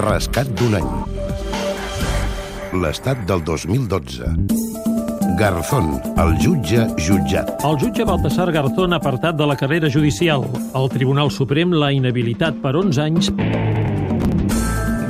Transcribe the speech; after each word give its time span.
Rescat 0.00 0.48
d'un 0.56 0.72
any. 0.78 0.92
L'estat 2.80 3.18
del 3.28 3.42
2012. 3.44 4.30
Garzón, 5.36 5.90
el 6.16 6.32
jutge 6.40 6.86
jutjat. 6.96 7.52
El 7.68 7.76
jutge 7.76 8.06
Baltasar 8.08 8.48
Garzón, 8.56 8.96
apartat 8.96 9.36
de 9.36 9.44
la 9.44 9.56
carrera 9.56 9.90
judicial. 9.92 10.46
El 10.72 10.88
Tribunal 10.88 11.28
Suprem 11.30 11.76
l'ha 11.76 11.92
inhabilitat 11.92 12.56
per 12.64 12.72
11 12.80 13.04
anys 13.04 13.28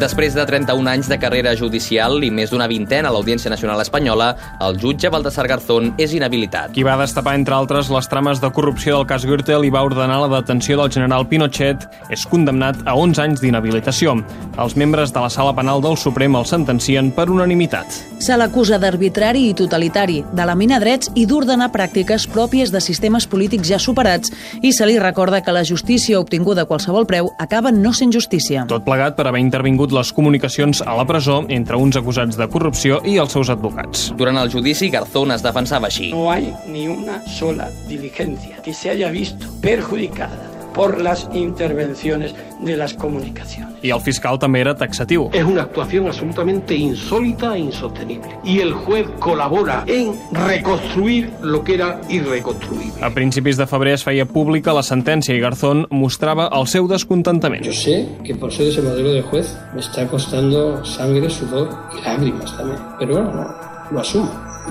Després 0.03 0.35
de 0.35 0.43
31 0.43 0.89
anys 0.91 1.07
de 1.07 1.15
carrera 1.23 1.53
judicial 1.55 2.25
i 2.27 2.31
més 2.35 2.51
d'una 2.51 2.67
vintena 2.67 3.07
a 3.07 3.15
l'Audiència 3.15 3.53
Nacional 3.53 3.79
Espanyola, 3.85 4.33
el 4.67 4.75
jutge 4.83 5.07
Baltasar 5.15 5.45
Garzón 5.47 5.93
és 5.95 6.11
inhabilitat. 6.17 6.73
Qui 6.75 6.83
va 6.83 6.97
destapar, 6.99 7.37
entre 7.39 7.55
altres, 7.55 7.87
les 7.87 8.11
trames 8.11 8.41
de 8.43 8.51
corrupció 8.51 8.97
del 8.97 9.07
cas 9.07 9.23
Gürtel 9.23 9.63
i 9.63 9.71
va 9.71 9.85
ordenar 9.87 10.17
la 10.25 10.31
detenció 10.33 10.81
del 10.81 10.91
general 10.91 11.29
Pinochet, 11.31 11.87
és 12.11 12.25
condemnat 12.27 12.81
a 12.83 12.97
11 12.99 13.23
anys 13.23 13.45
d'inhabilitació. 13.45 14.17
Els 14.59 14.75
membres 14.75 15.15
de 15.15 15.23
la 15.23 15.31
Sala 15.31 15.55
Penal 15.55 15.85
del 15.85 15.95
Suprem 15.95 16.35
el 16.35 16.51
sentencien 16.51 17.13
per 17.15 17.29
unanimitat. 17.31 18.03
Se 18.19 18.35
l'acusa 18.35 18.81
d'arbitrari 18.83 19.45
i 19.53 19.55
totalitari, 19.55 20.19
de 20.35 20.49
laminar 20.51 20.81
drets 20.83 21.13
i 21.15 21.29
d'ordenar 21.31 21.71
pràctiques 21.71 22.27
pròpies 22.31 22.75
de 22.75 22.83
sistemes 22.83 23.29
polítics 23.31 23.71
ja 23.71 23.79
superats 23.79 24.35
i 24.63 24.75
se 24.75 24.87
li 24.87 24.99
recorda 24.99 25.45
que 25.47 25.55
la 25.55 25.63
justícia 25.63 26.19
obtinguda 26.19 26.67
a 26.67 26.71
qualsevol 26.71 27.07
preu 27.07 27.31
acaba 27.39 27.71
no 27.71 27.95
sent 27.95 28.15
justícia. 28.19 28.67
Tot 28.67 28.83
plegat 28.87 29.15
per 29.15 29.29
haver 29.31 29.47
intervingut 29.47 29.92
les 29.93 30.13
comunicacions 30.13 30.83
a 30.85 30.97
la 30.99 31.07
presó 31.09 31.43
entre 31.49 31.77
uns 31.81 31.99
acusats 32.01 32.39
de 32.39 32.49
corrupció 32.53 33.01
i 33.09 33.19
els 33.23 33.35
seus 33.37 33.51
advocats. 33.53 34.11
Durant 34.19 34.41
el 34.43 34.53
judici, 34.53 34.91
Garzón 34.93 35.35
es 35.35 35.45
defensava 35.45 35.91
així. 35.91 36.13
No 36.13 36.31
hay 36.33 36.53
ni 36.69 36.89
una 36.89 37.21
sola 37.39 37.71
diligencia 37.89 38.63
que 38.63 38.75
se 38.75 38.91
haya 38.91 39.11
visto 39.11 39.49
perjudicada 39.61 40.52
por 40.75 41.01
las 41.01 41.29
intervenciones 41.33 42.35
de 42.61 42.77
las 42.77 42.95
comunicaciones. 42.95 43.73
I 43.83 43.91
el 43.91 44.01
fiscal 44.01 44.39
també 44.39 44.61
era 44.63 44.77
taxatiu. 44.79 45.29
Es 45.35 45.45
una 45.45 45.63
actuación 45.63 46.07
absolutamente 46.07 46.77
insólita 46.77 47.57
e 47.57 47.61
insostenible. 47.61 48.39
Y 48.45 48.61
el 48.61 48.73
juez 48.73 49.09
colabora 49.19 49.83
en 49.87 50.15
reconstruir 50.31 51.33
lo 51.43 51.65
que 51.65 51.75
era 51.75 52.01
irreconstruible. 52.09 53.03
A 53.03 53.11
principis 53.11 53.57
de 53.57 53.67
febrer 53.67 53.95
es 53.95 54.05
feia 54.07 54.27
pública 54.27 54.73
la 54.73 54.85
sentència 54.87 55.35
i 55.35 55.43
Garzón 55.43 55.87
mostrava 55.91 56.49
el 56.55 56.69
seu 56.71 56.87
descontentament. 56.87 57.67
Yo 57.67 57.75
sé 57.75 58.07
que 58.23 58.37
por 58.37 58.53
ser 58.53 58.69
ese 58.69 58.83
modelo 58.83 59.13
de 59.13 59.23
juez 59.23 59.57
me 59.75 59.81
está 59.81 60.07
costando 60.07 60.85
sangre, 60.85 61.29
sudor 61.29 61.69
y 61.99 62.05
lágrimas 62.05 62.57
también. 62.57 62.79
Pero 62.99 63.15
bueno, 63.15 63.33
no, 63.33 63.91
lo 63.91 64.01
asumo. 64.01 64.31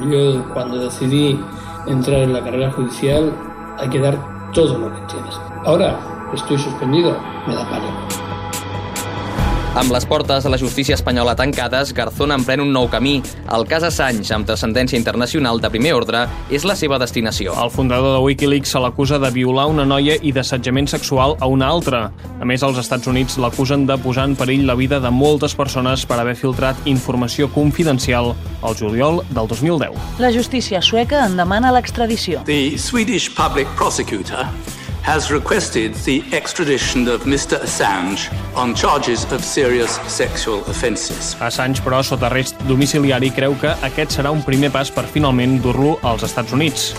Yo 0.09 0.47
cuando 0.53 0.79
decidí 0.79 1.37
entrar 1.87 2.21
en 2.21 2.31
la 2.33 2.41
carrera 2.41 2.71
judicial 2.71 3.33
hay 3.77 3.89
que 3.89 3.99
dar 3.99 4.17
todo 4.53 4.77
lo 4.77 4.93
que 4.93 5.01
tienes. 5.11 5.50
Ahora 5.63 5.99
estoy 6.33 6.57
suspendido, 6.57 7.15
me 7.45 7.53
da 7.53 7.69
pánico. 7.69 7.93
Amb 9.75 9.91
les 9.93 10.03
portes 10.05 10.43
de 10.43 10.49
la 10.49 10.57
justícia 10.57 10.95
espanyola 10.97 11.35
tancades, 11.39 11.93
Garzón 11.95 12.33
emprèn 12.35 12.59
un 12.59 12.73
nou 12.73 12.89
camí. 12.91 13.21
El 13.55 13.63
cas 13.69 13.85
Assange, 13.87 14.33
amb 14.35 14.47
transcendència 14.49 14.97
internacional 14.99 15.61
de 15.63 15.69
primer 15.71 15.93
ordre, 15.95 16.25
és 16.51 16.65
la 16.67 16.75
seva 16.75 16.97
destinació. 16.99 17.53
El 17.61 17.71
fundador 17.71 18.17
de 18.17 18.23
Wikileaks 18.25 18.73
se 18.73 18.81
l'acusa 18.83 19.19
de 19.21 19.31
violar 19.31 19.69
una 19.71 19.85
noia 19.85 20.17
i 20.19 20.33
d'assetjament 20.35 20.89
sexual 20.91 21.37
a 21.39 21.47
una 21.47 21.69
altra. 21.71 22.01
A 22.41 22.49
més, 22.49 22.65
els 22.67 22.81
Estats 22.81 23.07
Units 23.07 23.37
l'acusen 23.39 23.85
de 23.87 23.95
posar 24.01 24.27
en 24.27 24.35
perill 24.35 24.65
la 24.67 24.75
vida 24.75 24.99
de 24.99 25.13
moltes 25.13 25.55
persones 25.55 26.03
per 26.09 26.19
haver 26.19 26.35
filtrat 26.35 26.75
informació 26.89 27.47
confidencial 27.53 28.33
al 28.61 28.75
juliol 28.75 29.21
del 29.29 29.47
2010. 29.47 30.19
La 30.19 30.33
justícia 30.35 30.81
sueca 30.81 31.23
en 31.29 31.39
demana 31.39 31.71
l'extradició. 31.71 32.43
The 32.49 32.75
Swedish 32.75 33.31
public 33.37 33.71
prosecutor 33.77 34.49
has 35.03 35.31
requested 35.31 35.93
the 36.05 36.23
extradition 36.31 37.07
of 37.07 37.23
Mr. 37.23 37.59
Assange 37.61 38.29
on 38.55 38.75
charges 38.75 39.25
of 39.31 39.43
serious 39.43 39.99
sexual 40.07 40.61
offences. 40.67 41.35
Assange, 41.41 41.81
però, 41.81 42.03
sota 42.03 42.29
arrest 42.29 42.61
domiciliari, 42.69 43.31
creu 43.33 43.57
que 43.59 43.73
aquest 43.81 44.19
serà 44.19 44.31
un 44.31 44.43
primer 44.45 44.71
pas 44.71 44.91
per 44.91 45.05
finalment 45.09 45.59
dur-lo 45.61 45.97
als 46.03 46.23
Estats 46.29 46.53
Units. 46.53 46.93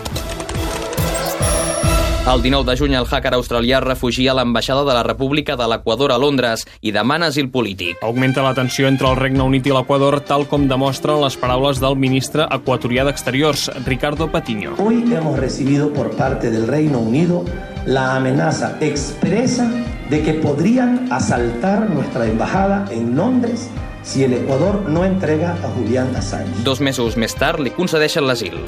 El 2.23 2.41
19 2.41 2.71
de 2.71 2.77
juny, 2.79 2.93
el 2.95 3.07
hacker 3.11 3.33
australià 3.35 3.81
es 3.81 3.85
refugia 3.85 4.31
a 4.31 4.37
l'ambaixada 4.39 4.85
de 4.87 4.95
la 4.95 5.03
República 5.03 5.57
de 5.59 5.67
l'Equador 5.67 6.13
a 6.15 6.19
Londres 6.23 6.63
i 6.81 6.93
demana 6.95 7.33
asil 7.33 7.49
polític. 7.51 7.99
Augmenta 8.07 8.45
la 8.47 8.55
tensió 8.55 8.87
entre 8.87 9.11
el 9.11 9.19
Regne 9.19 9.43
Unit 9.43 9.67
i 9.67 9.75
l'Equador, 9.75 10.21
tal 10.23 10.47
com 10.47 10.69
demostren 10.71 11.19
les 11.19 11.35
paraules 11.35 11.83
del 11.83 11.99
ministre 11.99 12.47
equatorià 12.47 13.03
d'Exteriors, 13.09 13.69
Ricardo 13.91 14.31
Patiño. 14.31 14.77
Hoy 14.79 15.03
hemos 15.11 15.37
recibido 15.37 15.93
por 15.93 16.15
parte 16.15 16.53
del 16.53 16.69
Reino 16.69 17.01
Unido 17.01 17.45
la 17.87 18.17
amenaza 18.17 18.77
expresa 18.81 19.71
de 20.11 20.23
que 20.23 20.35
podrían 20.35 21.13
asaltar 21.13 21.91
nuestra 21.91 22.27
embajada 22.27 22.85
en 22.91 23.17
Londres 23.17 23.69
si 24.03 24.25
el 24.25 24.35
Ecuador 24.35 24.89
no 24.89 25.05
entrega 25.05 25.53
a 25.63 25.69
Julián 25.69 26.15
Assange. 26.17 26.63
Dos 26.65 26.81
mesos 26.81 27.17
més 27.17 27.35
tard 27.39 27.63
li 27.63 27.71
concedeixen 27.75 28.27
l'asil. 28.27 28.59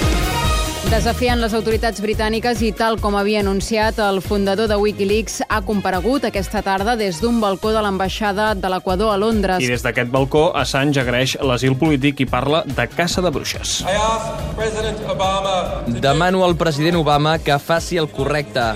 Desafiant 0.85 1.39
les 1.41 1.53
autoritats 1.57 1.97
britàniques 1.97 2.59
i 2.61 2.69
tal 2.77 2.99
com 3.01 3.15
havia 3.17 3.39
anunciat, 3.41 3.97
el 4.05 4.19
fundador 4.21 4.69
de 4.69 4.77
Wikileaks 4.77 5.39
ha 5.49 5.57
comparegut 5.65 6.27
aquesta 6.29 6.61
tarda 6.61 6.93
des 6.99 7.17
d'un 7.23 7.39
balcó 7.41 7.71
de 7.73 7.81
l'ambaixada 7.81 8.51
de 8.53 8.69
l'Equador 8.69 9.09
a 9.13 9.17
Londres. 9.17 9.63
I 9.65 9.71
des 9.71 9.81
d'aquest 9.81 10.13
balcó, 10.13 10.51
Assange 10.53 11.01
agraeix 11.01 11.35
l'asil 11.41 11.73
polític 11.75 12.21
i 12.21 12.29
parla 12.29 12.61
de 12.69 12.87
caça 12.93 13.23
de 13.25 13.33
bruixes. 13.33 13.81
Demano 16.05 16.45
al 16.45 16.55
president 16.55 17.01
Obama 17.01 17.39
que 17.39 17.57
faci 17.57 17.97
el 17.97 18.07
correcte. 18.13 18.75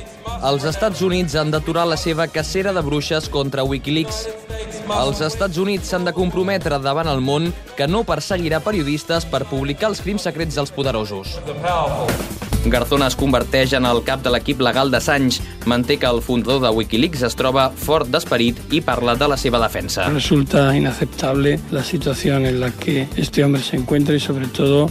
Els 0.50 0.66
Estats 0.66 1.02
Units 1.06 1.36
han 1.36 1.53
d'aturar 1.53 1.86
la 1.86 1.98
seva 1.98 2.25
cacera 2.28 2.74
de 2.74 2.81
bruixes 2.81 3.30
contra 3.30 3.64
Wikileaks. 3.64 4.25
Els 4.90 5.22
Estats 5.22 5.57
Units 5.62 5.90
s'han 5.91 6.06
de 6.07 6.13
comprometre 6.16 6.80
davant 6.81 7.07
el 7.09 7.22
món 7.22 7.52
que 7.78 7.88
no 7.88 8.03
perseguirà 8.07 8.59
periodistes 8.66 9.28
per 9.30 9.46
publicar 9.50 9.90
els 9.91 10.02
crims 10.06 10.25
secrets 10.28 10.57
dels 10.57 10.74
poderosos. 10.75 11.38
Garzón 12.66 13.06
es 13.06 13.16
converteix 13.16 13.74
en 13.78 13.85
el 13.88 14.02
cap 14.03 14.24
de 14.24 14.31
l'equip 14.34 14.59
legal 14.62 14.91
d'Assange. 14.91 15.40
Manté 15.69 15.96
que 15.97 16.09
el 16.09 16.22
fundador 16.22 16.62
de 16.66 16.72
Wikileaks 16.75 17.24
es 17.30 17.38
troba 17.40 17.69
fort 17.72 18.09
d'esperit 18.12 18.59
i 18.75 18.81
parla 18.84 19.16
de 19.16 19.30
la 19.31 19.38
seva 19.40 19.62
defensa. 19.63 20.09
Resulta 20.12 20.66
inaceptable 20.75 21.59
la 21.72 21.84
situación 21.84 22.46
en 22.46 22.59
la 22.59 22.72
que 22.72 23.07
este 23.16 23.44
hombre 23.44 23.63
se 23.63 23.78
encuentra 23.78 24.16
y 24.16 24.19
sobre 24.19 24.47
todo 24.47 24.90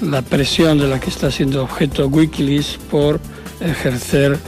la 0.00 0.22
presión 0.22 0.78
de 0.78 0.88
la 0.88 0.98
que 0.98 1.10
está 1.10 1.30
siendo 1.30 1.62
objeto 1.62 2.08
Wikileaks 2.08 2.78
por 2.90 3.20
ejercer 3.60 4.38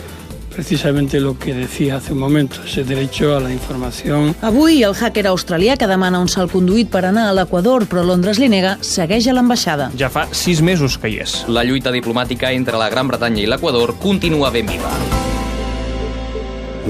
precisamente 0.53 1.21
lo 1.21 1.39
que 1.39 1.55
decía 1.55 1.97
hace 1.97 2.13
un 2.13 2.19
momento, 2.19 2.63
ese 2.65 2.85
derecho 2.85 3.37
a 3.37 3.41
la 3.41 3.53
información. 3.53 4.37
Avui, 4.43 4.83
el 4.83 4.95
hacker 4.95 5.27
australià 5.27 5.77
que 5.77 5.89
demana 5.89 6.21
un 6.21 6.29
salconduit 6.29 6.91
per 6.93 7.05
anar 7.09 7.29
a 7.31 7.35
l'Equador, 7.37 7.89
però 7.91 8.05
Londres 8.07 8.39
li 8.39 8.51
nega, 8.53 8.77
segueix 8.81 9.27
a 9.27 9.35
l'ambaixada. 9.37 9.91
Ja 9.99 10.11
fa 10.13 10.29
sis 10.31 10.63
mesos 10.63 10.99
que 10.99 11.11
hi 11.11 11.19
és. 11.25 11.43
La 11.49 11.65
lluita 11.65 11.93
diplomàtica 11.95 12.53
entre 12.53 12.79
la 12.79 12.91
Gran 12.93 13.11
Bretanya 13.11 13.43
i 13.43 13.49
l'Equador 13.51 13.97
continua 14.03 14.53
ben 14.55 14.69
viva. 14.69 14.93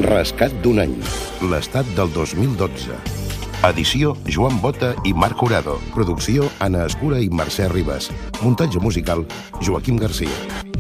Rescat 0.03 0.55
d'un 0.65 0.81
any. 0.83 0.97
L'estat 1.53 1.89
del 1.97 2.13
2012. 2.15 2.97
Edició 3.69 4.17
Joan 4.27 4.59
Bota 4.65 4.95
i 5.07 5.13
Marc 5.15 5.39
Curado. 5.39 5.79
Producció 5.95 6.49
Anna 6.59 6.87
Escura 6.89 7.21
i 7.23 7.31
Mercè 7.31 7.69
Ribas. 7.71 8.11
Muntatge 8.43 8.83
musical 8.83 9.27
Joaquim 9.61 10.01
Garcia. 10.03 10.72